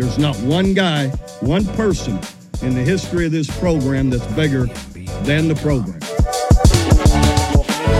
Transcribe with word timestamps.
There's 0.00 0.16
not 0.16 0.34
one 0.36 0.72
guy, 0.72 1.08
one 1.40 1.66
person 1.74 2.18
in 2.62 2.74
the 2.74 2.80
history 2.80 3.26
of 3.26 3.32
this 3.32 3.54
program 3.58 4.08
that's 4.08 4.26
bigger 4.28 4.64
than 5.24 5.46
the 5.46 5.54
program. 5.56 6.00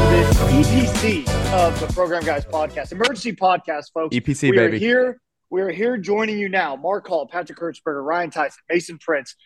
This 0.09 0.67
EPC 0.67 1.29
of 1.53 1.79
the 1.79 1.93
Program 1.93 2.25
Guys 2.25 2.47
podcast, 2.47 2.93
emergency 2.93 3.33
podcast, 3.33 3.93
folks. 3.93 4.17
EPC, 4.17 4.45
we 4.51 4.57
baby. 4.57 4.77
are 4.77 4.79
here. 4.79 5.21
We 5.51 5.61
are 5.61 5.69
here 5.69 5.99
joining 5.99 6.39
you 6.39 6.49
now. 6.49 6.75
Mark 6.75 7.07
Hall, 7.07 7.29
Patrick 7.29 7.59
Hertzberger, 7.59 8.03
Ryan 8.03 8.31
Tyson, 8.31 8.63
Mason 8.71 8.97
Prince. 8.97 9.37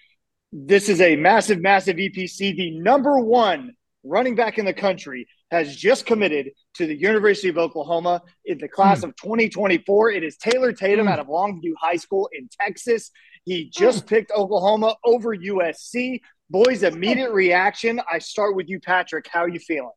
This 0.53 0.89
is 0.89 1.01
a 1.01 1.17
massive, 1.17 1.61
massive 1.61 1.97
EPC. 1.97 2.57
The 2.57 2.79
number 2.79 3.19
one 3.19 3.73
running 4.05 4.37
back 4.37 4.59
in 4.59 4.65
the 4.65 4.73
country 4.73 5.27
has 5.55 5.75
just 5.75 6.05
committed 6.07 6.51
to 6.75 6.87
the 6.87 6.95
University 6.97 7.49
of 7.49 7.57
Oklahoma 7.59 8.23
in 8.45 8.59
the 8.59 8.69
class 8.69 9.01
Hmm. 9.03 9.11
of 9.11 9.17
2024. 9.17 10.11
It 10.11 10.23
is 10.25 10.37
Taylor 10.37 10.73
Tatum 10.73 11.07
Mm. 11.07 11.11
out 11.13 11.19
of 11.21 11.29
Longview 11.29 11.73
High 11.81 11.97
School 11.97 12.29
in 12.33 12.49
Texas. 12.61 13.11
He 13.45 13.71
just 13.71 14.07
picked 14.07 14.31
Oklahoma 14.33 14.97
over 15.05 15.33
USC. 15.35 16.21
Boys, 16.51 16.83
immediate 16.83 17.33
reaction. 17.33 18.01
I 18.11 18.19
start 18.19 18.55
with 18.57 18.69
you, 18.69 18.81
Patrick. 18.81 19.27
How 19.29 19.41
are 19.41 19.49
you 19.49 19.59
feeling? 19.61 19.91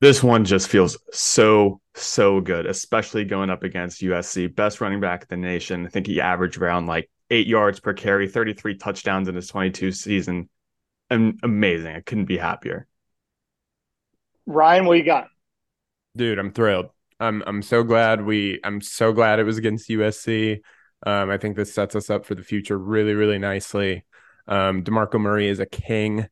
This 0.00 0.22
one 0.22 0.44
just 0.44 0.68
feels 0.68 0.96
so, 1.12 1.80
so 1.94 2.40
good, 2.40 2.66
especially 2.66 3.24
going 3.24 3.50
up 3.50 3.64
against 3.64 4.00
USC, 4.02 4.46
best 4.46 4.80
running 4.80 5.00
back 5.00 5.22
in 5.22 5.26
the 5.40 5.46
nation. 5.46 5.86
I 5.86 5.88
think 5.88 6.06
he 6.06 6.20
averaged 6.20 6.58
around 6.58 6.86
like 6.86 7.10
eight 7.30 7.48
yards 7.48 7.80
per 7.80 7.92
carry, 7.92 8.28
33 8.28 8.76
touchdowns 8.76 9.26
in 9.28 9.34
his 9.34 9.48
22 9.48 9.90
season. 9.92 10.48
And 11.10 11.40
amazing. 11.42 11.96
I 11.96 12.00
couldn't 12.00 12.26
be 12.26 12.36
happier. 12.38 12.86
Ryan, 14.48 14.86
what 14.86 14.96
you 14.98 15.04
got? 15.04 15.28
Dude, 16.16 16.38
I'm 16.38 16.52
thrilled. 16.52 16.86
I'm 17.20 17.42
I'm 17.46 17.62
so 17.62 17.82
glad 17.82 18.24
we 18.24 18.60
I'm 18.64 18.80
so 18.80 19.12
glad 19.12 19.38
it 19.38 19.44
was 19.44 19.58
against 19.58 19.88
USC. 19.90 20.60
Um, 21.06 21.30
I 21.30 21.38
think 21.38 21.56
this 21.56 21.72
sets 21.74 21.94
us 21.94 22.10
up 22.10 22.24
for 22.24 22.34
the 22.34 22.42
future 22.42 22.78
really, 22.78 23.14
really 23.14 23.38
nicely. 23.38 24.04
Um, 24.48 24.82
DeMarco 24.82 25.20
Murray 25.20 25.48
is 25.48 25.60
a 25.60 25.66
king. 25.66 26.26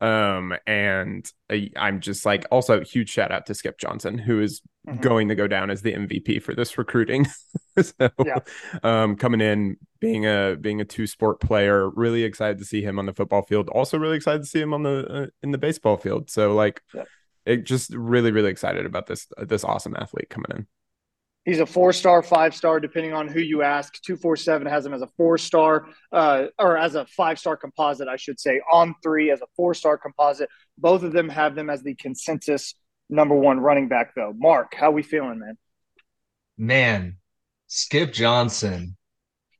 Um, 0.00 0.54
and 0.66 1.30
I, 1.50 1.70
I'm 1.76 2.00
just 2.00 2.26
like 2.26 2.46
also 2.50 2.82
huge 2.82 3.10
shout 3.10 3.32
out 3.32 3.46
to 3.46 3.54
Skip 3.54 3.78
Johnson, 3.78 4.18
who 4.18 4.40
is 4.40 4.62
Mhm. 4.88 5.02
going 5.02 5.28
to 5.28 5.34
go 5.34 5.46
down 5.46 5.70
as 5.70 5.82
the 5.82 5.92
MVP 5.94 6.38
for 6.40 6.54
this 6.54 6.78
recruiting. 6.78 7.26
so 7.82 8.10
Yeah. 8.24 8.38
um 8.82 9.16
coming 9.16 9.40
in 9.42 9.76
being 10.00 10.26
a 10.26 10.56
being 10.60 10.80
a 10.80 10.84
two 10.86 11.06
sport 11.06 11.40
player, 11.40 11.90
really 11.90 12.24
excited 12.24 12.58
to 12.58 12.64
see 12.64 12.82
him 12.82 12.98
on 12.98 13.06
the 13.06 13.12
football 13.14 13.42
field. 13.42 13.68
Also 13.68 13.98
really 13.98 14.16
excited 14.16 14.42
to 14.42 14.48
see 14.48 14.60
him 14.60 14.72
on 14.74 14.82
the 14.84 15.06
uh, 15.08 15.26
in 15.42 15.50
the 15.50 15.58
baseball 15.58 15.98
field. 15.98 16.30
So 16.30 16.54
like 16.54 16.82
Yeah. 16.94 17.04
It 17.46 17.64
just 17.64 17.94
really 17.94 18.32
really 18.32 18.50
excited 18.50 18.86
about 18.86 19.06
this 19.06 19.26
this 19.38 19.64
awesome 19.64 19.96
athlete 19.96 20.28
coming 20.30 20.50
in. 20.54 20.66
He's 21.46 21.58
a 21.60 21.66
four 21.66 21.92
star, 21.94 22.22
five 22.22 22.54
star, 22.54 22.80
depending 22.80 23.14
on 23.14 23.26
who 23.26 23.40
you 23.40 23.62
ask. 23.62 23.94
247 24.02 24.66
has 24.66 24.84
him 24.84 24.92
as 24.92 25.00
a 25.00 25.06
four 25.16 25.38
star, 25.38 25.86
uh, 26.12 26.46
or 26.58 26.76
as 26.76 26.94
a 26.96 27.06
five 27.06 27.38
star 27.38 27.56
composite, 27.56 28.08
I 28.08 28.16
should 28.16 28.38
say. 28.38 28.60
On 28.70 28.94
three 29.02 29.30
as 29.30 29.40
a 29.40 29.46
four 29.56 29.72
star 29.72 29.96
composite. 29.96 30.50
Both 30.76 31.02
of 31.02 31.12
them 31.12 31.30
have 31.30 31.54
them 31.54 31.70
as 31.70 31.82
the 31.82 31.94
consensus 31.94 32.74
number 33.08 33.34
one 33.34 33.58
running 33.58 33.88
back, 33.88 34.14
though. 34.14 34.34
Mark, 34.36 34.74
how 34.74 34.90
we 34.90 35.02
feeling, 35.02 35.38
man? 35.38 35.56
Man, 36.58 37.16
Skip 37.68 38.12
Johnson, 38.12 38.96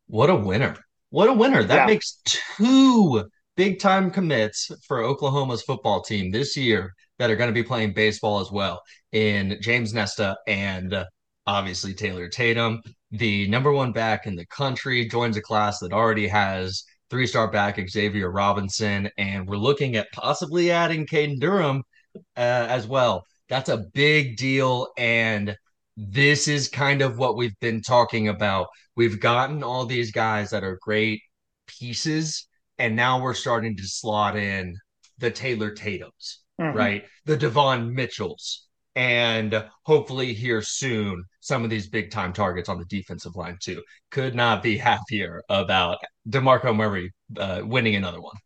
what 0.07 0.29
a 0.31 0.35
winner. 0.37 0.77
What 1.09 1.31
a 1.31 1.33
winner. 1.33 1.65
That 1.65 1.75
Yeah. 1.77 1.87
makes 1.87 2.21
two 2.27 3.29
big 3.57 3.79
time 3.81 4.11
commits 4.11 4.71
for 4.87 5.03
Oklahoma's 5.03 5.63
football 5.63 6.03
team 6.03 6.31
this 6.31 6.57
year 6.57 6.95
that 7.21 7.31
are 7.31 7.37
going 7.37 7.51
to 7.51 7.55
be 7.55 7.63
playing 7.63 7.93
baseball 7.93 8.41
as 8.41 8.51
well 8.51 8.81
in 9.13 9.59
James 9.61 9.93
Nesta 9.93 10.39
and 10.47 11.05
obviously 11.47 11.93
Taylor 11.93 12.29
Tatum. 12.29 12.81
The 13.11 13.47
number 13.49 13.73
one 13.73 13.93
back 13.93 14.27
in 14.27 14.37
the 14.37 14.47
country 14.47 15.07
joins 15.07 15.37
a 15.37 15.43
class 15.43 15.81
that 15.81 15.93
already 15.93 16.27
has 16.29 16.83
three 17.11 17.27
star 17.27 17.51
back 17.51 17.79
Xavier 17.91 18.31
Robinson. 18.31 19.11
And 19.19 19.47
we're 19.47 19.59
looking 19.59 19.97
at 19.97 20.11
possibly 20.13 20.71
adding 20.71 21.07
Caden 21.07 21.41
Durham 21.41 21.83
uh, 22.17 22.21
as 22.39 22.87
well. 22.87 23.25
That's 23.51 23.69
a 23.69 23.85
big 23.93 24.39
deal. 24.39 24.89
And 24.97 25.55
this 25.99 26.49
is 26.49 26.69
kind 26.69 27.03
of 27.03 27.19
what 27.19 27.37
we've 27.37 27.59
been 27.61 27.83
talking 27.83 28.29
about. 28.29 28.69
We've 28.97 29.21
gotten 29.21 29.63
all 29.63 29.85
these 29.85 30.11
guys 30.11 30.49
that 30.51 30.65
are 30.65 30.79
great 30.81 31.21
pieces, 31.67 32.49
and 32.79 32.97
now 32.97 33.21
we're 33.21 33.35
starting 33.35 33.77
to 33.77 33.83
slot 33.87 34.37
in 34.37 34.75
the 35.19 35.31
Taylor 35.31 35.71
Tatums, 35.71 36.39
Mhm. 36.61 36.75
right? 36.75 37.05
The 37.25 37.37
Devon 37.37 37.95
Mitchells, 37.95 38.67
and 38.95 39.65
hopefully 39.85 40.35
here 40.35 40.61
soon 40.63 41.25
some 41.41 41.65
of 41.65 41.71
these 41.71 41.89
big 41.89 42.11
time 42.11 42.33
targets 42.33 42.69
on 42.69 42.79
the 42.79 42.85
defensive 42.85 43.35
line 43.35 43.57
too. 43.61 43.83
Could 44.11 44.35
not 44.35 44.63
be 44.63 44.77
happier 44.91 45.43
about 45.49 45.99
DeMarco 46.29 46.77
Murray 46.77 47.13
uh, 47.39 47.63
winning 47.65 47.97
another 47.97 48.21
one. 48.21 48.37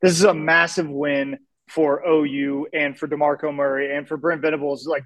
This 0.00 0.12
is 0.12 0.24
a 0.24 0.32
massive 0.34 0.88
win 0.88 1.38
for 1.68 2.02
OU 2.06 2.68
and 2.72 2.98
for 2.98 3.06
DeMarco 3.06 3.54
Murray 3.54 3.94
and 3.94 4.08
for 4.08 4.16
Brent 4.16 4.40
Venables. 4.40 4.86
Like 4.86 5.04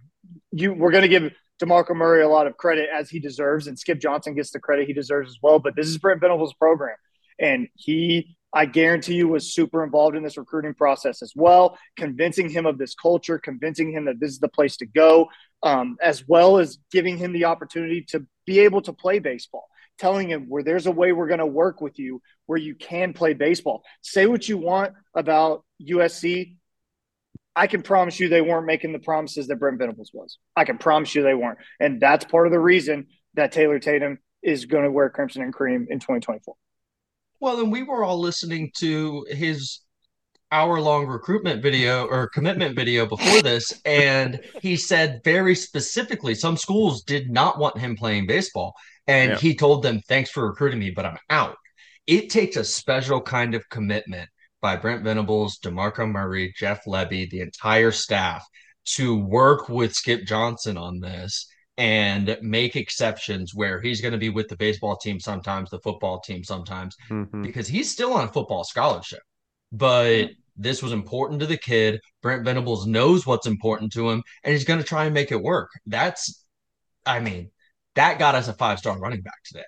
you, 0.52 0.74
we're 0.74 0.92
going 0.92 1.02
to 1.02 1.08
give 1.08 1.32
DeMarco 1.60 1.96
Murray 1.96 2.22
a 2.22 2.28
lot 2.28 2.46
of 2.46 2.56
credit 2.56 2.88
as 2.94 3.10
he 3.10 3.18
deserves, 3.18 3.66
and 3.66 3.76
Skip 3.78 3.98
Johnson 4.00 4.34
gets 4.34 4.50
the 4.52 4.60
credit 4.60 4.86
he 4.86 4.92
deserves 4.92 5.30
as 5.30 5.38
well. 5.42 5.58
But 5.58 5.74
this 5.76 5.88
is 5.88 5.98
Brent 5.98 6.20
Venables' 6.20 6.54
program, 6.54 6.96
and 7.38 7.68
he, 7.74 8.36
I 8.54 8.66
guarantee 8.66 9.14
you, 9.14 9.28
was 9.28 9.54
super 9.54 9.82
involved 9.82 10.16
in 10.16 10.22
this 10.22 10.36
recruiting 10.36 10.74
process 10.74 11.22
as 11.22 11.32
well, 11.34 11.78
convincing 11.96 12.50
him 12.50 12.66
of 12.66 12.78
this 12.78 12.94
culture, 12.94 13.38
convincing 13.38 13.92
him 13.92 14.04
that 14.04 14.20
this 14.20 14.30
is 14.30 14.40
the 14.40 14.48
place 14.48 14.76
to 14.78 14.86
go, 14.86 15.28
um, 15.62 15.96
as 16.02 16.26
well 16.28 16.58
as 16.58 16.78
giving 16.90 17.16
him 17.16 17.32
the 17.32 17.46
opportunity 17.46 18.02
to 18.08 18.26
be 18.46 18.60
able 18.60 18.82
to 18.82 18.92
play 18.92 19.18
baseball. 19.18 19.68
Telling 19.98 20.28
him 20.28 20.46
where 20.48 20.62
there's 20.62 20.86
a 20.86 20.90
way 20.90 21.12
we're 21.12 21.28
going 21.28 21.38
to 21.38 21.46
work 21.46 21.80
with 21.80 21.98
you 21.98 22.22
where 22.46 22.58
you 22.58 22.74
can 22.74 23.12
play 23.12 23.34
baseball. 23.34 23.82
Say 24.00 24.26
what 24.26 24.48
you 24.48 24.58
want 24.58 24.94
about 25.14 25.64
USC. 25.80 26.56
I 27.54 27.66
can 27.66 27.82
promise 27.82 28.18
you 28.18 28.28
they 28.28 28.40
weren't 28.40 28.66
making 28.66 28.92
the 28.92 28.98
promises 28.98 29.46
that 29.46 29.56
Brent 29.56 29.78
Venables 29.78 30.10
was. 30.12 30.38
I 30.56 30.64
can 30.64 30.78
promise 30.78 31.14
you 31.14 31.22
they 31.22 31.34
weren't. 31.34 31.58
And 31.78 32.00
that's 32.00 32.24
part 32.24 32.46
of 32.46 32.52
the 32.52 32.58
reason 32.58 33.08
that 33.34 33.52
Taylor 33.52 33.78
Tatum 33.78 34.18
is 34.42 34.64
going 34.64 34.84
to 34.84 34.90
wear 34.90 35.08
crimson 35.10 35.42
and 35.42 35.52
cream 35.52 35.86
in 35.88 36.00
2024. 36.00 36.54
Well, 37.42 37.58
and 37.58 37.72
we 37.72 37.82
were 37.82 38.04
all 38.04 38.20
listening 38.20 38.70
to 38.76 39.26
his 39.28 39.80
hour 40.52 40.80
long 40.80 41.08
recruitment 41.08 41.60
video 41.60 42.06
or 42.06 42.28
commitment 42.28 42.76
video 42.76 43.04
before 43.04 43.42
this, 43.42 43.82
and 43.84 44.38
he 44.60 44.76
said 44.76 45.22
very 45.24 45.56
specifically 45.56 46.36
some 46.36 46.56
schools 46.56 47.02
did 47.02 47.30
not 47.30 47.58
want 47.58 47.78
him 47.78 47.96
playing 47.96 48.28
baseball. 48.28 48.74
And 49.08 49.32
Yeah. 49.32 49.38
he 49.38 49.56
told 49.56 49.82
them, 49.82 50.00
Thanks 50.06 50.30
for 50.30 50.46
recruiting 50.46 50.78
me, 50.78 50.90
but 50.90 51.04
I'm 51.04 51.18
out. 51.30 51.56
It 52.06 52.30
takes 52.30 52.54
a 52.54 52.62
special 52.62 53.20
kind 53.20 53.56
of 53.56 53.68
commitment 53.70 54.30
by 54.60 54.76
Brent 54.76 55.02
Venables, 55.02 55.58
DeMarco 55.58 56.08
Murray, 56.08 56.54
Jeff 56.56 56.84
Lebby, 56.86 57.28
the 57.28 57.40
entire 57.40 57.90
staff 57.90 58.46
to 58.84 59.16
work 59.18 59.68
with 59.68 59.94
Skip 59.94 60.26
Johnson 60.26 60.76
on 60.76 61.00
this 61.00 61.48
and 61.78 62.36
make 62.42 62.76
exceptions 62.76 63.54
where 63.54 63.80
he's 63.80 64.00
going 64.00 64.12
to 64.12 64.18
be 64.18 64.28
with 64.28 64.48
the 64.48 64.56
baseball 64.56 64.96
team 64.96 65.18
sometimes, 65.18 65.70
the 65.70 65.78
football 65.80 66.20
team 66.20 66.44
sometimes, 66.44 66.94
Mhm. 67.10 67.42
because 67.42 67.66
he's 67.66 67.90
still 67.90 68.12
on 68.12 68.28
a 68.28 68.32
football 68.32 68.64
scholarship. 68.64 69.20
But 69.70 70.30
this 70.54 70.82
was 70.82 70.92
important 70.92 71.40
to 71.40 71.46
the 71.46 71.56
kid. 71.56 71.98
Brent 72.20 72.44
Venables 72.44 72.86
knows 72.86 73.26
what's 73.26 73.46
important 73.46 73.92
to 73.94 74.10
him, 74.10 74.22
and 74.44 74.52
he's 74.52 74.64
going 74.64 74.80
to 74.80 74.84
try 74.84 75.06
and 75.06 75.14
make 75.14 75.32
it 75.32 75.40
work. 75.40 75.70
That's, 75.86 76.44
I 77.06 77.20
mean, 77.20 77.50
that 77.94 78.18
got 78.18 78.34
us 78.34 78.48
a 78.48 78.52
five 78.52 78.78
star 78.78 78.98
running 78.98 79.22
back 79.22 79.42
today. 79.44 79.64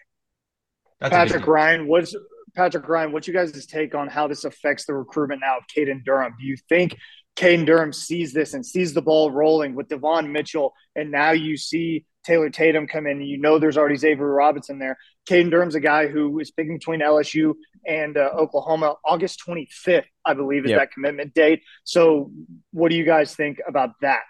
That's 1.00 1.14
Patrick. 1.14 1.46
Ryan, 1.46 1.86
what's 1.88 2.14
Patrick 2.54 2.86
Ryan? 2.88 3.12
What's 3.12 3.26
you 3.26 3.34
guys' 3.34 3.66
take 3.66 3.94
on 3.94 4.08
how 4.08 4.28
this 4.28 4.44
affects 4.44 4.84
the 4.86 4.94
recruitment 4.94 5.40
now 5.40 5.56
of 5.56 5.64
Caden 5.74 6.04
Durham? 6.04 6.34
Do 6.38 6.46
you 6.46 6.56
think 6.68 6.96
Caden 7.36 7.66
Durham 7.66 7.92
sees 7.92 8.32
this 8.32 8.54
and 8.54 8.64
sees 8.64 8.94
the 8.94 9.02
ball 9.02 9.30
rolling 9.30 9.74
with 9.74 9.88
Devon 9.88 10.30
Mitchell, 10.32 10.72
and 10.94 11.10
now 11.10 11.32
you 11.32 11.56
see 11.56 12.04
Taylor 12.24 12.48
Tatum 12.48 12.86
come 12.86 13.06
in, 13.06 13.18
and 13.18 13.28
you 13.28 13.36
know 13.38 13.58
there's 13.58 13.76
already 13.76 13.96
Xavier 13.96 14.26
Robinson 14.32 14.78
there. 14.78 14.96
Caden 15.28 15.50
Durham's 15.50 15.74
a 15.74 15.80
guy 15.80 16.06
who 16.06 16.38
is 16.40 16.50
picking 16.50 16.78
between 16.78 17.00
LSU 17.00 17.54
and 17.86 18.16
uh, 18.16 18.30
Oklahoma. 18.34 18.94
August 19.04 19.42
25th, 19.46 20.04
I 20.24 20.34
believe, 20.34 20.64
is 20.64 20.70
Yep. 20.70 20.80
that 20.80 20.92
commitment 20.92 21.34
date. 21.34 21.62
So, 21.82 22.30
what 22.72 22.90
do 22.90 22.96
you 22.96 23.04
guys 23.04 23.34
think 23.34 23.60
about 23.66 23.90
that? 24.00 24.22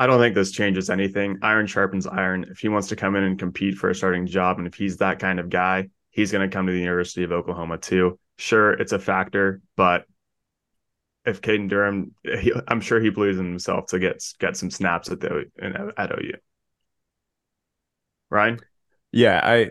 I 0.00 0.06
don't 0.08 0.18
think 0.18 0.34
this 0.34 0.50
changes 0.50 0.90
anything. 0.90 1.38
Iron 1.42 1.66
sharpens 1.66 2.06
iron. 2.06 2.46
If 2.50 2.58
he 2.58 2.68
wants 2.68 2.88
to 2.88 2.96
come 2.96 3.14
in 3.14 3.22
and 3.22 3.38
compete 3.38 3.76
for 3.76 3.90
a 3.90 3.94
starting 3.94 4.26
job, 4.26 4.58
and 4.58 4.66
if 4.66 4.74
he's 4.74 4.96
that 4.96 5.20
kind 5.20 5.38
of 5.38 5.50
guy, 5.50 5.88
he's 6.10 6.32
going 6.32 6.48
to 6.48 6.52
come 6.52 6.66
to 6.66 6.72
the 6.72 6.80
University 6.80 7.22
of 7.22 7.30
Oklahoma 7.32 7.78
too. 7.78 8.18
Sure, 8.38 8.72
it's 8.72 8.90
a 8.92 8.98
factor, 8.98 9.60
but 9.76 10.04
if 11.24 11.40
Caden 11.40 11.68
Durham, 11.68 12.14
he, 12.22 12.52
I'm 12.68 12.80
sure 12.80 13.00
he 13.00 13.10
believes 13.10 13.38
in 13.38 13.46
himself 13.46 13.86
to 13.88 13.98
get 13.98 14.22
get 14.38 14.56
some 14.56 14.70
snaps 14.70 15.10
at 15.10 15.20
the 15.20 15.46
at 15.96 16.12
OU. 16.12 16.34
Ryan, 18.30 18.60
Yeah, 19.12 19.40
I 19.42 19.70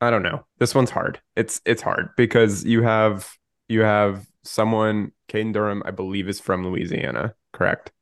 I 0.00 0.10
don't 0.10 0.22
know. 0.22 0.44
This 0.58 0.74
one's 0.74 0.90
hard. 0.90 1.20
It's 1.36 1.60
it's 1.64 1.82
hard 1.82 2.10
because 2.16 2.64
you 2.64 2.82
have 2.82 3.30
you 3.68 3.82
have 3.82 4.26
someone 4.44 5.12
Caden 5.28 5.52
Durham, 5.52 5.82
I 5.84 5.90
believe, 5.90 6.28
is 6.28 6.38
from 6.40 6.64
Louisiana, 6.64 7.34
correct? 7.52 7.92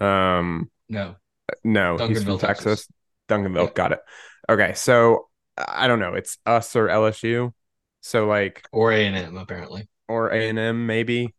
Um, 0.00 0.70
No. 0.88 1.16
no, 1.64 1.98
he's 2.08 2.22
from 2.24 2.38
Texas. 2.38 2.86
Texas. 2.86 2.88
Duncanville, 3.28 3.66
Yeah. 3.68 3.72
got 3.74 3.92
it. 3.92 4.00
Okay, 4.48 4.74
so 4.74 5.28
I 5.58 5.86
don't 5.88 5.98
know. 5.98 6.14
It's 6.14 6.38
us 6.46 6.74
or 6.76 6.88
LSU. 6.88 7.52
So 8.00 8.26
like 8.26 8.64
or 8.72 8.92
A 8.92 9.04
and 9.06 9.16
M 9.16 9.36
apparently, 9.36 9.88
or 10.08 10.30
A 10.30 10.48
and 10.48 10.58
M 10.58 10.86
maybe. 10.86 11.34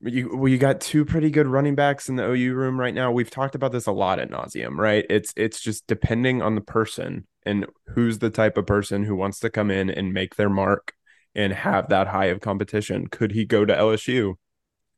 You 0.00 0.36
well, 0.36 0.48
you 0.48 0.58
got 0.58 0.80
two 0.80 1.04
pretty 1.04 1.30
good 1.30 1.46
running 1.46 1.74
backs 1.74 2.08
in 2.08 2.16
the 2.16 2.24
OU 2.24 2.54
room 2.54 2.78
right 2.78 2.94
now. 2.94 3.10
We've 3.10 3.30
talked 3.30 3.54
about 3.54 3.72
this 3.72 3.86
a 3.86 3.92
lot 3.92 4.18
at 4.18 4.30
nauseum, 4.30 4.76
right? 4.76 5.06
It's 5.08 5.32
it's 5.36 5.60
just 5.60 5.86
depending 5.86 6.42
on 6.42 6.54
the 6.54 6.60
person 6.60 7.26
and 7.46 7.66
who's 7.94 8.18
the 8.18 8.30
type 8.30 8.58
of 8.58 8.66
person 8.66 9.04
who 9.04 9.16
wants 9.16 9.40
to 9.40 9.50
come 9.50 9.70
in 9.70 9.88
and 9.88 10.12
make 10.12 10.36
their 10.36 10.50
mark 10.50 10.92
and 11.34 11.52
have 11.52 11.88
that 11.88 12.08
high 12.08 12.26
of 12.26 12.40
competition. 12.40 13.06
Could 13.06 13.32
he 13.32 13.44
go 13.44 13.64
to 13.64 13.74
LSU 13.74 14.34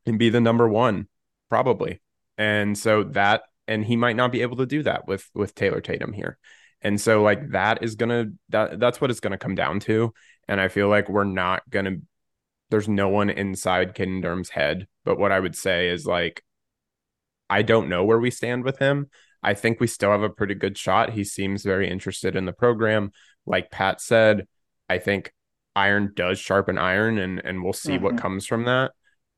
and 0.05 0.19
be 0.19 0.29
the 0.29 0.41
number 0.41 0.67
one? 0.67 1.07
Probably. 1.49 2.01
And 2.37 2.77
so 2.77 3.03
that 3.03 3.43
and 3.67 3.85
he 3.85 3.95
might 3.95 4.15
not 4.15 4.31
be 4.31 4.41
able 4.41 4.57
to 4.57 4.65
do 4.65 4.83
that 4.83 5.07
with 5.07 5.29
with 5.33 5.55
Taylor 5.55 5.79
Tatum 5.79 6.11
here. 6.11 6.37
And 6.81 6.99
so 6.99 7.21
like 7.21 7.51
that 7.51 7.83
is 7.83 7.95
gonna 7.95 8.27
that 8.49 8.79
that's 8.79 8.99
what 8.99 9.11
it's 9.11 9.19
gonna 9.19 9.37
come 9.37 9.55
down 9.55 9.79
to. 9.81 10.13
And 10.47 10.59
I 10.59 10.69
feel 10.69 10.87
like 10.89 11.07
we're 11.07 11.23
not 11.23 11.69
gonna 11.69 11.97
there's 12.69 12.87
no 12.87 13.09
one 13.09 13.29
inside 13.29 13.95
Caden 13.95 14.21
Durham's 14.21 14.49
head. 14.49 14.87
But 15.05 15.17
what 15.17 15.31
I 15.31 15.39
would 15.39 15.55
say 15.55 15.89
is 15.89 16.05
like, 16.05 16.43
I 17.49 17.61
don't 17.61 17.89
know 17.89 18.03
where 18.03 18.19
we 18.19 18.31
stand 18.31 18.63
with 18.63 18.77
him. 18.77 19.07
I 19.41 19.53
think 19.53 19.79
we 19.79 19.87
still 19.87 20.11
have 20.11 20.21
a 20.21 20.29
pretty 20.29 20.55
good 20.55 20.77
shot. 20.77 21.11
He 21.11 21.23
seems 21.23 21.63
very 21.63 21.89
interested 21.89 22.35
in 22.35 22.45
the 22.45 22.53
program. 22.53 23.11
Like 23.45 23.71
Pat 23.71 24.01
said, 24.01 24.47
I 24.87 24.99
think 24.99 25.33
iron 25.75 26.11
does 26.15 26.39
sharpen 26.39 26.77
iron 26.77 27.17
and 27.17 27.39
and 27.43 27.63
we'll 27.63 27.73
see 27.73 27.93
mm-hmm. 27.93 28.03
what 28.03 28.17
comes 28.17 28.45
from 28.45 28.65
that. 28.65 28.91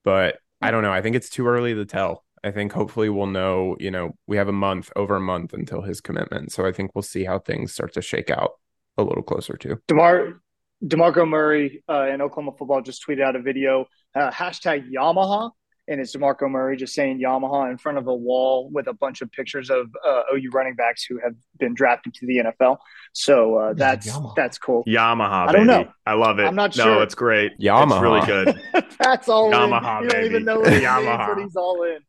But 0.04 0.38
I 0.62 0.72
don't 0.72 0.82
know. 0.82 0.92
I 0.92 1.02
think 1.02 1.16
it's 1.16 1.30
too 1.30 1.48
early 1.48 1.74
to 1.74 1.86
tell. 1.86 2.26
I 2.44 2.52
think 2.52 2.72
hopefully 2.72 3.10
we'll 3.10 3.28
know, 3.28 3.76
you 3.80 3.92
know, 3.92 4.16
we 4.26 4.38
have 4.38 4.48
a 4.48 4.54
month, 4.54 4.92
over 4.96 5.16
a 5.16 5.22
month 5.22 5.54
until 5.54 5.84
his 5.84 6.02
commitment. 6.02 6.52
So 6.52 6.66
I 6.66 6.72
think 6.72 6.96
we'll 6.96 7.04
see 7.04 7.24
how 7.24 7.38
things 7.38 7.72
start 7.72 7.94
to 7.94 8.02
shake 8.02 8.32
out 8.32 8.54
a 8.98 9.04
little 9.04 9.22
closer 9.22 9.56
to. 9.58 9.80
DeMar 9.88 10.42
DeMarco 10.84 11.28
Murray 11.28 11.84
uh, 11.88 12.08
in 12.08 12.22
Oklahoma 12.22 12.54
football 12.58 12.82
just 12.82 13.06
tweeted 13.06 13.22
out 13.22 13.36
a 13.36 13.42
video, 13.42 13.86
uh, 14.16 14.32
hashtag 14.32 14.92
Yamaha, 14.92 15.52
and 15.88 16.00
it's 16.02 16.16
DeMarco 16.16 16.50
Murray 16.50 16.76
just 16.76 16.94
saying 16.94 17.20
Yamaha 17.20 17.70
in 17.70 17.78
front 17.78 17.98
of 17.98 18.08
a 18.08 18.16
wall 18.16 18.70
with 18.72 18.88
a 18.88 18.94
bunch 18.94 19.22
of 19.22 19.32
pictures 19.32 19.70
of 19.70 19.88
uh, 20.06 20.24
OU 20.34 20.50
running 20.52 20.76
backs 20.76 21.04
who 21.04 21.20
have 21.24 21.36
been 21.60 21.74
drafted 21.74 22.14
to 22.16 22.26
the 22.26 22.38
NFL. 22.38 22.78
So 23.14 23.58
uh, 23.58 23.74
that's 23.74 24.10
Yamaha. 24.10 24.36
that's 24.36 24.58
cool. 24.58 24.84
Yamaha, 24.86 25.50
I 25.50 25.52
don't 25.52 25.68
baby. 25.68 25.84
know. 25.84 25.92
I 26.06 26.14
love 26.14 26.40
it. 26.40 26.46
I'm 26.46 26.56
not 26.56 26.76
no, 26.78 26.84
sure. 26.84 27.04
it's 27.04 27.16
great. 27.16 27.60
Yamaha, 27.60 27.92
it's 27.92 28.02
really 28.02 28.26
good. 28.26 28.86
that's 29.00 29.30
all 29.30 29.52
Yamaha, 29.52 30.00
in. 30.00 30.04
You 30.04 30.10
baby. 30.10 30.22
don't 30.24 30.26
even 30.32 30.46
know 30.46 30.60
what 30.62 30.74
Yamaha. 30.74 31.38
Means, 31.38 31.52
he's 31.52 31.56
all 31.56 31.84
in. 31.84 32.00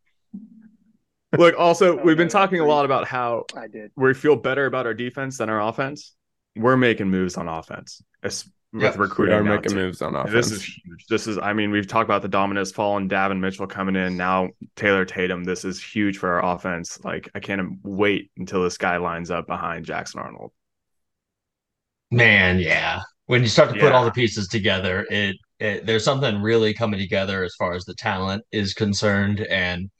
Look, 1.38 1.54
also, 1.58 1.96
we've 2.02 2.16
been 2.16 2.28
talking 2.28 2.60
a 2.60 2.66
lot 2.66 2.84
about 2.84 3.06
how 3.08 3.44
I 3.56 3.66
did. 3.66 3.90
we 3.96 4.12
feel 4.14 4.36
better 4.36 4.66
about 4.66 4.86
our 4.86 4.94
defense 4.94 5.38
than 5.38 5.48
our 5.48 5.60
offense. 5.60 6.14
We're 6.56 6.76
making 6.76 7.08
moves 7.08 7.38
on 7.38 7.48
offense 7.48 8.02
with 8.72 8.82
yep. 8.82 8.98
recruiting. 8.98 9.34
We 9.34 9.50
are 9.50 9.56
making 9.58 9.74
moves 9.74 10.00
on 10.00 10.14
offense. 10.14 10.32
This 10.32 10.50
is 10.50 10.64
huge. 10.64 11.06
This 11.08 11.26
is, 11.26 11.38
I 11.38 11.52
mean, 11.52 11.70
we've 11.70 11.86
talked 11.86 12.06
about 12.06 12.22
the 12.22 12.28
dominance 12.28 12.72
fall 12.72 12.96
and 12.96 13.10
Davin 13.10 13.38
Mitchell 13.38 13.66
coming 13.66 13.96
in. 13.96 14.16
Now 14.16 14.48
Taylor 14.76 15.04
Tatum. 15.04 15.44
This 15.44 15.64
is 15.64 15.82
huge 15.82 16.18
for 16.18 16.30
our 16.30 16.54
offense. 16.54 16.98
Like, 17.04 17.28
I 17.34 17.40
can't 17.40 17.78
wait 17.82 18.30
until 18.38 18.62
this 18.62 18.78
guy 18.78 18.96
lines 18.96 19.30
up 19.30 19.46
behind 19.46 19.84
Jackson 19.84 20.20
Arnold. 20.20 20.52
Man, 22.10 22.58
yeah. 22.58 23.00
When 23.26 23.42
you 23.42 23.48
start 23.48 23.72
to 23.72 23.80
put 23.80 23.92
all 23.92 24.04
the 24.04 24.10
pieces 24.10 24.48
together, 24.48 25.06
it, 25.10 25.36
it 25.58 25.86
there's 25.86 26.04
something 26.04 26.42
really 26.42 26.74
coming 26.74 26.98
together 26.98 27.44
as 27.44 27.54
far 27.58 27.74
as 27.74 27.84
the 27.84 27.94
talent 27.94 28.42
is 28.52 28.74
concerned, 28.74 29.40
and 29.40 29.90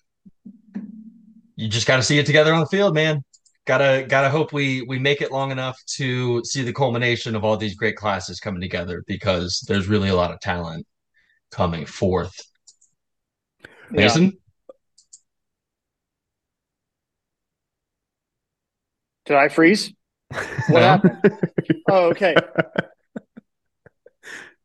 you 1.56 1.68
just 1.68 1.86
got 1.86 1.96
to 1.96 2.02
see 2.02 2.18
it 2.18 2.26
together 2.26 2.52
on 2.52 2.60
the 2.60 2.66
field, 2.66 2.94
man 2.94 3.22
gotta 3.64 4.04
gotta 4.08 4.28
hope 4.28 4.52
we 4.52 4.82
we 4.82 4.98
make 4.98 5.20
it 5.20 5.30
long 5.30 5.50
enough 5.50 5.78
to 5.86 6.42
see 6.44 6.62
the 6.62 6.72
culmination 6.72 7.36
of 7.36 7.44
all 7.44 7.56
these 7.56 7.74
great 7.74 7.96
classes 7.96 8.40
coming 8.40 8.60
together 8.60 9.04
because 9.06 9.64
there's 9.68 9.88
really 9.88 10.08
a 10.08 10.14
lot 10.14 10.32
of 10.32 10.40
talent 10.40 10.86
coming 11.50 11.86
forth. 11.86 12.34
Mason. 13.90 14.24
Yeah. 14.24 14.30
Did 19.26 19.36
I 19.36 19.48
freeze? 19.48 19.92
What 20.68 20.82
happened? 20.82 21.20
oh, 21.88 22.06
okay. 22.10 22.34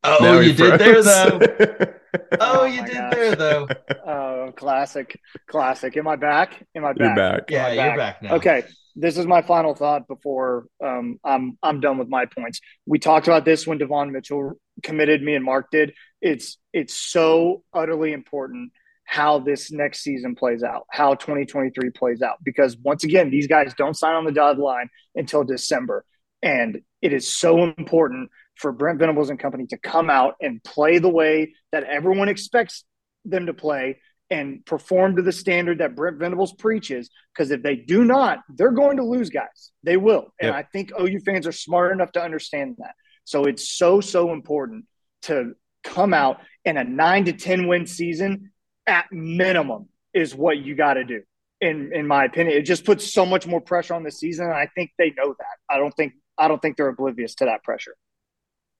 Oh, 0.04 0.40
you 0.40 0.54
did 0.54 0.80
there 0.80 1.04
though. 1.04 1.40
oh, 2.40 2.66
you 2.66 2.84
did 2.86 2.94
gosh. 2.94 3.14
there 3.14 3.36
though. 3.36 3.68
Oh, 4.08 4.54
classic, 4.56 5.20
classic. 5.48 5.98
Am 5.98 6.08
I 6.08 6.16
back? 6.16 6.66
Am 6.74 6.86
I 6.86 6.94
back? 6.94 7.00
You're 7.00 7.16
back. 7.16 7.52
Yeah, 7.52 7.76
back? 7.76 7.76
you're 7.76 7.98
back 7.98 8.22
now. 8.24 8.36
Okay 8.36 8.64
this 8.98 9.18
is 9.18 9.28
my 9.28 9.44
final 9.44 9.76
thought 9.76 10.08
before 10.08 10.66
um, 10.84 11.20
I'm 11.24 11.58
I'm 11.62 11.80
done 11.80 12.00
with 12.00 12.10
my 12.10 12.26
points. 12.26 12.60
We 12.88 12.98
talked 12.98 13.28
about 13.28 13.46
this 13.46 13.68
when 13.68 13.78
Devon 13.78 14.12
Mitchell 14.12 14.54
committed. 14.82 15.22
Me 15.22 15.36
and 15.36 15.46
Mark 15.46 15.68
did. 15.72 15.94
It's 16.20 16.58
it's 16.74 16.96
so 16.96 17.64
utterly 17.74 18.12
important 18.12 18.72
how 19.06 19.40
this 19.40 19.72
next 19.72 20.02
season 20.02 20.36
plays 20.36 20.64
out, 20.64 20.86
how 20.92 21.14
2023 21.14 21.92
plays 21.92 22.22
out, 22.22 22.44
because 22.44 22.76
once 22.78 23.06
again, 23.06 23.30
these 23.30 23.48
guys 23.48 23.74
don't 23.78 23.96
sign 23.96 24.16
on 24.16 24.26
the 24.26 24.34
dotted 24.34 24.62
line 24.62 24.90
until 25.16 25.44
December, 25.44 26.04
and 26.42 26.82
it 27.02 27.14
is 27.14 27.32
so 27.32 27.64
important 27.64 28.32
for 28.58 28.72
Brent 28.72 29.00
Venables 29.00 29.30
and 29.30 29.40
company 29.40 29.68
to 29.68 29.78
come 29.78 30.10
out 30.10 30.36
and 30.42 30.64
play 30.64 30.98
the 30.98 31.10
way 31.10 31.54
that 31.72 31.84
everyone 31.84 32.30
expects 32.30 32.84
them 33.26 33.46
to 33.46 33.54
play 33.54 34.00
and 34.30 34.66
perform 34.66 35.16
to 35.16 35.22
the 35.22 35.32
standard 35.32 35.80
that 35.80 35.96
Brent 35.96 36.18
Venables 36.18 36.54
preaches. 36.54 37.10
Because 37.34 37.52
if 37.52 37.64
they 37.64 37.76
do 37.76 38.04
not, 38.04 38.40
they're 38.50 38.72
going 38.72 38.98
to 38.98 39.04
lose 39.04 39.30
guys. 39.30 39.72
They 39.84 39.98
will. 39.98 40.34
And 40.42 40.52
I 40.52 40.64
think 40.64 40.92
OU 41.00 41.20
fans 41.26 41.48
are 41.48 41.52
smart 41.52 41.92
enough 41.92 42.12
to 42.14 42.22
understand 42.22 42.76
that. 42.80 42.94
So 43.24 43.46
it's 43.46 43.70
so, 43.70 44.02
so 44.02 44.34
important 44.34 44.86
to 45.24 45.54
come 45.84 46.14
out 46.14 46.42
in 46.66 46.78
a 46.78 46.84
nine 46.84 47.26
to 47.26 47.34
10 47.34 47.68
win 47.68 47.88
season 47.88 48.52
at 48.86 49.06
minimum 49.12 49.88
is 50.14 50.36
what 50.36 50.58
you 50.58 50.76
got 50.76 50.96
to 50.96 51.04
do. 51.04 51.22
In, 51.60 51.92
in 51.94 52.06
my 52.06 52.26
opinion, 52.26 52.58
it 52.58 52.64
just 52.64 52.86
puts 52.86 53.12
so 53.12 53.26
much 53.26 53.48
more 53.48 53.62
pressure 53.62 53.94
on 53.94 54.04
the 54.04 54.12
season. 54.12 54.46
And 54.46 54.54
I 54.54 54.68
think 54.76 54.92
they 54.98 55.14
know 55.18 55.36
that. 55.38 55.58
I 55.70 55.78
don't 55.78 55.94
think 55.96 56.14
I 56.38 56.48
don't 56.48 56.62
think 56.62 56.78
they're 56.78 56.88
oblivious 56.88 57.36
to 57.36 57.46
that 57.46 57.64
pressure. 57.64 57.96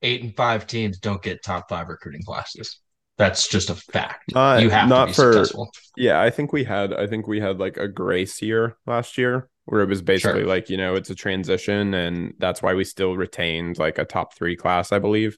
Eight 0.02 0.22
and 0.22 0.36
five 0.36 0.66
teams 0.66 0.98
don't 0.98 1.22
get 1.22 1.42
top 1.42 1.68
five 1.68 1.88
recruiting 1.88 2.22
classes. 2.22 2.80
That's 3.16 3.48
just 3.48 3.68
a 3.68 3.74
fact. 3.74 4.32
Uh, 4.32 4.60
you 4.62 4.70
have 4.70 4.88
not 4.88 5.06
to 5.06 5.10
be 5.10 5.14
for, 5.14 5.32
successful. 5.32 5.70
Yeah, 5.96 6.20
I 6.20 6.30
think 6.30 6.52
we 6.52 6.62
had 6.62 6.92
I 6.94 7.08
think 7.08 7.26
we 7.26 7.40
had 7.40 7.58
like 7.58 7.76
a 7.76 7.88
grace 7.88 8.40
year 8.40 8.76
last 8.86 9.18
year 9.18 9.50
where 9.68 9.82
it 9.82 9.88
was 9.88 10.00
basically 10.00 10.40
sure. 10.40 10.48
like, 10.48 10.70
you 10.70 10.78
know, 10.78 10.94
it's 10.94 11.10
a 11.10 11.14
transition 11.14 11.92
and 11.92 12.32
that's 12.38 12.62
why 12.62 12.72
we 12.72 12.84
still 12.84 13.16
retained 13.16 13.78
like 13.78 13.98
a 13.98 14.04
top 14.04 14.34
3 14.34 14.56
class, 14.56 14.92
I 14.92 14.98
believe. 14.98 15.36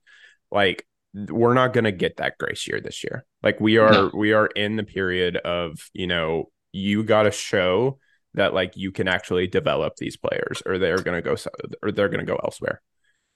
Like 0.52 0.87
we're 1.14 1.55
not 1.55 1.73
going 1.73 1.85
to 1.85 1.93
get 1.93 2.19
that 2.19 2.38
grace 2.38 2.69
year 2.69 2.81
this 2.81 3.02
year. 3.02 3.25
Like 3.43 3.59
we 3.61 3.79
are 3.79 3.90
no. 3.90 4.11
we 4.14 4.33
are 4.33 4.47
in 4.47 4.76
the 4.76 4.85
period 4.85 5.37
of, 5.38 5.79
you 5.93 6.07
know, 6.07 6.50
you 6.71 7.02
got 7.02 7.25
to 7.25 7.33
show 7.33 7.99
that 8.35 8.55
like 8.55 8.76
you 8.76 8.93
can 8.93 9.09
actually 9.09 9.49
develop 9.49 9.97
these 9.97 10.17
players 10.17 10.62
or 10.64 10.79
they're 10.79 10.99
going 10.99 11.21
to 11.21 11.23
go 11.23 11.37
or 11.83 11.90
they're 11.90 12.09
going 12.09 12.25
to 12.25 12.33
go 12.33 12.38
elsewhere. 12.45 12.81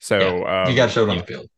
So 0.05 0.19
yeah, 0.19 0.61
um, 0.61 0.69
you 0.69 0.75
got 0.75 0.85
to 0.85 0.91
show 0.91 1.03
it 1.03 1.09
on 1.09 1.17
the 1.17 1.23
field. 1.23 1.49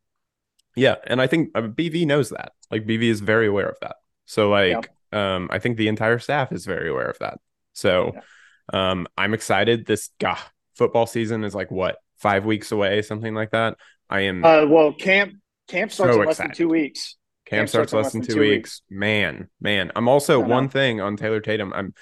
Yeah, 0.73 0.95
and 1.05 1.21
I 1.21 1.27
think 1.27 1.49
uh, 1.53 1.63
BV 1.63 2.07
knows 2.07 2.29
that. 2.29 2.53
Like 2.71 2.85
BV 2.85 3.03
is 3.03 3.19
very 3.19 3.45
aware 3.45 3.67
of 3.67 3.75
that. 3.81 3.97
So 4.25 4.49
like 4.49 4.89
um 5.11 5.49
I 5.51 5.59
think 5.59 5.75
the 5.75 5.89
entire 5.89 6.17
staff 6.17 6.53
is 6.53 6.65
very 6.65 6.89
aware 6.89 7.09
of 7.09 7.19
that. 7.19 7.39
So 7.73 8.13
yeah. 8.13 8.91
um 8.91 9.05
I'm 9.17 9.33
excited 9.33 9.85
this 9.85 10.11
gah, 10.17 10.39
football 10.75 11.07
season 11.07 11.43
is 11.43 11.53
like 11.53 11.71
what? 11.71 11.97
5 12.19 12.45
weeks 12.45 12.71
away, 12.71 13.01
something 13.01 13.33
like 13.35 13.51
that. 13.51 13.75
I 14.09 14.21
am 14.21 14.45
Uh 14.45 14.65
well, 14.65 14.93
camp 14.93 15.33
camp 15.67 15.91
starts 15.91 16.13
so 16.13 16.21
in 16.21 16.27
less 16.27 16.37
than 16.37 16.53
2 16.53 16.69
weeks. 16.69 17.17
Camp, 17.45 17.59
camp 17.59 17.69
starts, 17.69 17.91
starts 17.91 18.05
less 18.05 18.13
than 18.13 18.21
2 18.21 18.39
weeks. 18.39 18.49
weeks. 18.49 18.81
Man, 18.89 19.49
man. 19.59 19.91
I'm 19.93 20.07
also 20.07 20.39
one 20.39 20.69
thing 20.69 21.01
on 21.01 21.17
Taylor 21.17 21.41
Tatum. 21.41 21.73
I'm 21.73 21.93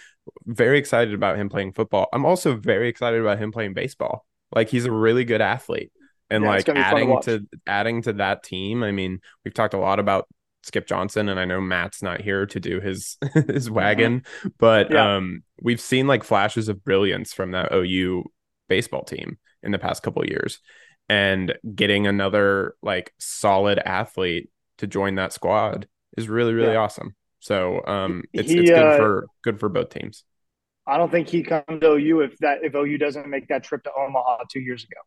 very 0.46 0.78
excited 0.78 1.16
about 1.16 1.38
him 1.40 1.50
playing 1.50 1.74
football. 1.74 2.08
I'm 2.14 2.26
also 2.26 2.56
very 2.56 2.88
excited 2.88 3.20
about 3.20 3.40
him 3.40 3.52
playing 3.52 3.74
baseball. 3.74 4.28
Like 4.54 4.70
he's 4.70 4.86
a 4.86 4.92
really 4.92 5.24
good 5.24 5.42
athlete 5.42 5.92
and 6.30 6.44
yeah, 6.44 6.50
like 6.50 6.70
adding 6.70 7.22
to, 7.22 7.40
to 7.40 7.48
adding 7.68 8.02
to 8.04 8.14
that 8.14 8.44
team. 8.44 8.84
I 8.84 8.92
mean, 8.92 9.20
we've 9.44 9.54
talked 9.54 9.74
a 9.74 9.80
lot 9.80 10.00
about 10.00 10.28
Skip 10.64 10.88
Johnson, 10.88 11.30
and 11.30 11.40
I 11.40 11.46
know 11.46 11.62
Matt's 11.62 12.02
not 12.02 12.22
here 12.22 12.46
to 12.48 12.60
do 12.60 12.80
his 12.80 13.18
his 13.34 13.66
mm-hmm. 13.66 13.76
wagon, 13.76 14.20
mm-hmm. 14.22 14.50
but 14.58 14.92
yeah. 14.92 15.18
um, 15.18 15.44
we've 15.62 15.82
seen 15.82 16.08
like 16.08 16.24
flashes 16.24 16.70
of 16.70 16.84
brilliance 16.84 17.34
from 17.34 17.52
that 17.52 17.72
OU 17.74 18.24
baseball 18.68 19.04
team 19.04 19.38
in 19.62 19.72
the 19.72 19.80
past 19.80 20.04
couple 20.04 20.26
years, 20.26 20.60
and 21.08 21.54
getting 21.76 22.08
another 22.08 22.76
like 22.82 23.14
solid 23.20 23.80
athlete 23.80 24.50
to 24.80 24.88
join 24.88 25.16
that 25.16 25.34
squad 25.34 25.88
is 26.18 26.28
really 26.28 26.54
really 26.54 26.74
yeah. 26.74 26.80
awesome. 26.80 27.16
So 27.40 27.86
um, 27.86 28.24
it's 28.34 28.50
he, 28.50 28.60
it's 28.60 28.70
good 28.72 28.80
uh, 28.80 28.98
for 28.98 29.28
good 29.44 29.60
for 29.60 29.70
both 29.70 29.90
teams. 29.90 30.24
I 30.88 30.98
don't 30.98 31.12
think 31.12 31.28
he 31.28 31.44
comes 31.44 31.80
to 31.82 31.94
OU 31.94 32.22
if 32.22 32.38
that 32.40 32.64
if 32.64 32.74
OU 32.74 32.98
doesn't 32.98 33.28
make 33.28 33.48
that 33.50 33.64
trip 33.64 33.84
to 33.84 33.92
Omaha 33.96 34.46
two 34.52 34.60
years 34.60 34.84
ago. 34.84 35.00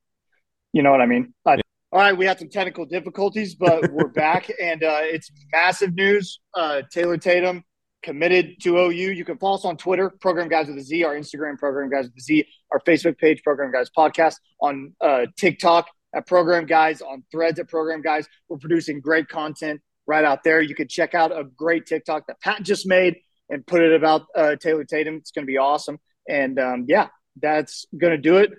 You 0.72 0.82
know 0.82 0.90
what 0.90 1.00
I 1.00 1.06
mean? 1.06 1.34
Uh, 1.44 1.56
all 1.90 2.00
right, 2.00 2.16
we 2.16 2.26
had 2.26 2.38
some 2.38 2.50
technical 2.50 2.84
difficulties, 2.84 3.54
but 3.54 3.90
we're 3.90 4.08
back, 4.14 4.50
and 4.60 4.84
uh, 4.84 5.00
it's 5.02 5.30
massive 5.52 5.94
news. 5.94 6.40
Uh, 6.54 6.82
Taylor 6.92 7.16
Tatum 7.16 7.64
committed 8.02 8.60
to 8.62 8.78
OU. 8.78 8.90
You 9.12 9.24
can 9.24 9.38
follow 9.38 9.56
us 9.56 9.64
on 9.64 9.76
Twitter, 9.76 10.10
Program 10.20 10.48
Guys 10.48 10.68
with 10.68 10.76
a 10.76 10.82
Z, 10.82 11.04
our 11.04 11.14
Instagram, 11.14 11.58
Program 11.58 11.90
Guys 11.90 12.04
with 12.04 12.16
a 12.18 12.20
Z, 12.20 12.44
our 12.70 12.80
Facebook 12.80 13.18
page, 13.18 13.42
Program 13.42 13.72
Guys 13.72 13.90
Podcast, 13.96 14.36
on 14.60 14.94
uh, 15.00 15.26
TikTok 15.36 15.88
at 16.14 16.26
Program 16.26 16.66
Guys, 16.66 17.00
on 17.00 17.24
Threads 17.30 17.58
at 17.58 17.68
Program 17.68 18.02
Guys. 18.02 18.28
We're 18.48 18.58
producing 18.58 19.00
great 19.00 19.28
content 19.28 19.80
right 20.06 20.24
out 20.24 20.44
there. 20.44 20.60
You 20.60 20.74
can 20.74 20.88
check 20.88 21.14
out 21.14 21.32
a 21.32 21.44
great 21.44 21.86
TikTok 21.86 22.26
that 22.28 22.40
Pat 22.40 22.62
just 22.62 22.86
made 22.86 23.16
and 23.50 23.66
put 23.66 23.80
it 23.80 23.94
about 23.94 24.26
uh, 24.34 24.56
Taylor 24.56 24.84
Tatum. 24.84 25.16
It's 25.16 25.30
going 25.30 25.44
to 25.44 25.50
be 25.50 25.58
awesome. 25.58 25.98
And 26.28 26.58
um, 26.58 26.84
yeah, 26.86 27.08
that's 27.40 27.86
going 27.96 28.12
to 28.12 28.18
do 28.18 28.36
it. 28.36 28.52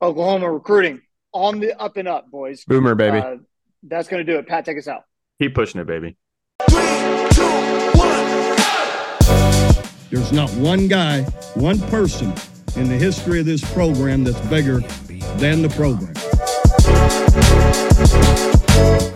Oklahoma 0.00 0.50
recruiting 0.50 1.00
on 1.36 1.60
the 1.60 1.78
up 1.80 1.96
and 1.96 2.08
up, 2.08 2.30
boys. 2.30 2.64
Boomer, 2.64 2.94
baby. 2.94 3.18
Uh, 3.18 3.36
that's 3.82 4.08
going 4.08 4.24
to 4.24 4.32
do 4.32 4.38
it. 4.38 4.46
Pat, 4.48 4.64
take 4.64 4.78
us 4.78 4.88
out. 4.88 5.04
Keep 5.40 5.54
pushing 5.54 5.80
it, 5.80 5.86
baby. 5.86 6.16
There's 10.10 10.32
not 10.32 10.50
one 10.52 10.88
guy, 10.88 11.22
one 11.54 11.78
person 11.88 12.32
in 12.76 12.88
the 12.88 12.96
history 12.98 13.40
of 13.40 13.46
this 13.46 13.62
program 13.72 14.24
that's 14.24 14.40
bigger 14.48 14.80
than 15.36 15.62
the 15.62 15.68
program. 15.68 16.14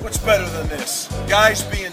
What's 0.02 0.18
better 0.18 0.48
than 0.50 0.68
this? 0.68 1.08
Guys 1.28 1.62
being 1.62 1.92